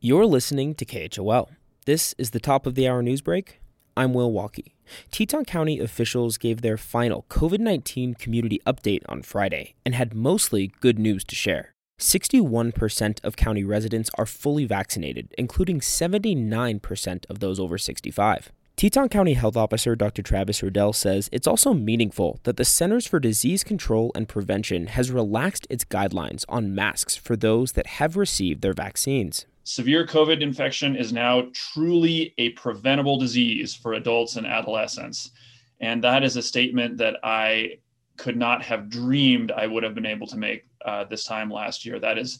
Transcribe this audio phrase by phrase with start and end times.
[0.00, 1.50] You're listening to KHOL.
[1.84, 3.60] This is the top of the hour news break.
[3.96, 4.74] I'm Will Walkey.
[5.10, 10.70] Teton County officials gave their final COVID 19 community update on Friday and had mostly
[10.80, 11.74] good news to share.
[11.98, 18.52] 61% of county residents are fully vaccinated, including 79% of those over 65.
[18.76, 20.22] Teton County Health Officer Dr.
[20.22, 25.10] Travis Riddell says it's also meaningful that the Centers for Disease Control and Prevention has
[25.10, 29.44] relaxed its guidelines on masks for those that have received their vaccines.
[29.68, 35.30] Severe COVID infection is now truly a preventable disease for adults and adolescents.
[35.78, 37.76] And that is a statement that I
[38.16, 41.84] could not have dreamed I would have been able to make uh, this time last
[41.84, 42.00] year.
[42.00, 42.38] That is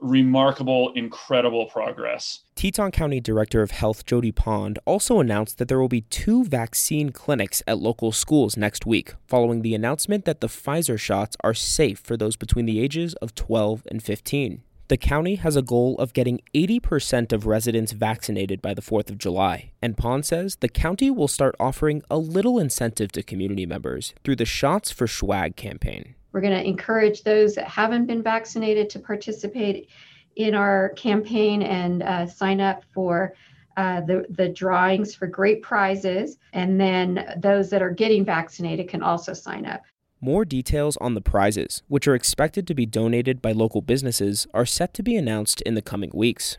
[0.00, 2.40] remarkable, incredible progress.
[2.56, 7.08] Teton County Director of Health Jody Pond also announced that there will be two vaccine
[7.08, 12.00] clinics at local schools next week, following the announcement that the Pfizer shots are safe
[12.00, 14.62] for those between the ages of 12 and 15.
[14.88, 19.18] The county has a goal of getting 80% of residents vaccinated by the 4th of
[19.18, 24.14] July, and Pond says the county will start offering a little incentive to community members
[24.22, 26.14] through the Shots for Schwag campaign.
[26.30, 29.90] We're going to encourage those that haven't been vaccinated to participate
[30.36, 33.34] in our campaign and uh, sign up for
[33.76, 36.38] uh, the, the drawings for great prizes.
[36.52, 39.82] And then those that are getting vaccinated can also sign up.
[40.26, 44.66] More details on the prizes, which are expected to be donated by local businesses, are
[44.66, 46.58] set to be announced in the coming weeks.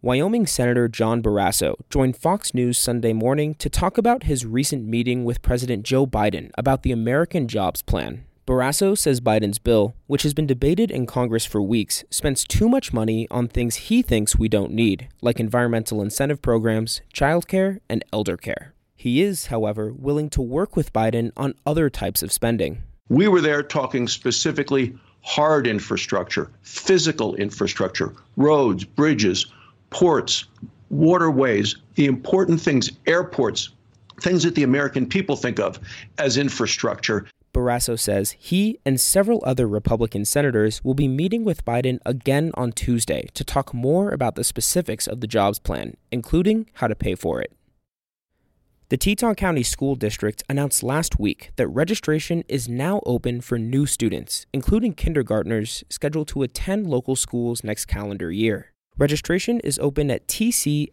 [0.00, 5.24] Wyoming Senator John Barrasso joined Fox News Sunday morning to talk about his recent meeting
[5.24, 8.26] with President Joe Biden about the American Jobs Plan.
[8.46, 12.92] Barrasso says Biden's bill, which has been debated in Congress for weeks, spends too much
[12.92, 18.36] money on things he thinks we don't need, like environmental incentive programs, childcare, and elder
[18.36, 18.72] care.
[19.02, 22.84] He is, however, willing to work with Biden on other types of spending.
[23.08, 29.46] We were there talking specifically hard infrastructure, physical infrastructure, roads, bridges,
[29.90, 30.44] ports,
[30.90, 33.70] waterways, the important things, airports,
[34.20, 35.80] things that the American people think of
[36.18, 37.26] as infrastructure.
[37.52, 42.70] Barrasso says he and several other Republican senators will be meeting with Biden again on
[42.70, 47.16] Tuesday to talk more about the specifics of the jobs plan, including how to pay
[47.16, 47.52] for it.
[48.92, 53.86] The Teton County School District announced last week that registration is now open for new
[53.86, 58.74] students, including kindergartners scheduled to attend local schools next calendar year.
[58.98, 60.92] Registration is open at tcsd.org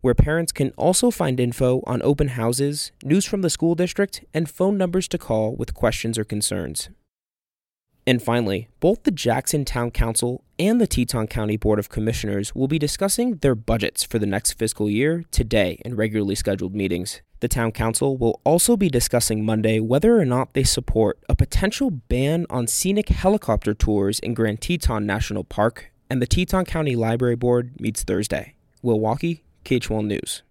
[0.00, 4.50] where parents can also find info on open houses, news from the school district, and
[4.50, 6.88] phone numbers to call with questions or concerns.
[8.06, 12.68] And finally, both the Jackson Town Council and the Teton County Board of Commissioners will
[12.68, 17.20] be discussing their budgets for the next fiscal year today in regularly scheduled meetings.
[17.40, 21.90] The Town Council will also be discussing Monday whether or not they support a potential
[21.90, 27.36] ban on scenic helicopter tours in Grand Teton National Park, and the Teton County Library
[27.36, 28.54] Board meets Thursday.
[28.82, 30.42] Will Walkey, KHOL News.